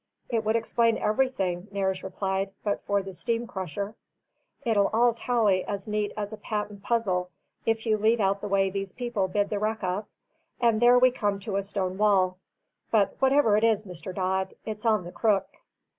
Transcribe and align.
"It 0.29 0.43
would 0.43 0.55
explain 0.55 0.97
everything," 0.97 1.67
Nares 1.71 2.01
replied, 2.03 2.49
"but 2.63 2.81
for 2.81 3.03
the 3.03 3.13
steam 3.13 3.45
crusher. 3.45 3.93
It'll 4.65 4.87
all 4.91 5.13
tally 5.13 5.63
as 5.63 5.87
neat 5.87 6.11
as 6.17 6.33
a 6.33 6.37
patent 6.37 6.81
puzzle, 6.81 7.29
if 7.67 7.85
you 7.85 7.97
leave 7.99 8.19
out 8.19 8.41
the 8.41 8.47
way 8.47 8.71
these 8.71 8.93
people 8.93 9.27
bid 9.27 9.51
the 9.51 9.59
wreck 9.59 9.83
up. 9.83 10.07
And 10.59 10.81
there 10.81 10.97
we 10.97 11.11
come 11.11 11.39
to 11.41 11.55
a 11.55 11.61
stone 11.61 11.99
wall. 11.99 12.39
But 12.89 13.15
whatever 13.19 13.57
it 13.57 13.63
is, 13.63 13.83
Mr. 13.83 14.11
Dodd, 14.11 14.55
it's 14.65 14.87
on 14.87 15.03
the 15.03 15.11
crook." 15.11 15.45